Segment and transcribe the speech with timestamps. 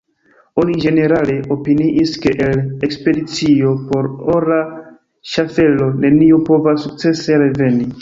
[0.61, 2.57] Oni ĝenerale opiniis, ke el
[2.89, 4.59] ekspedicio por ora
[5.35, 7.93] ŝaffelo neniu povas sukcese reveni.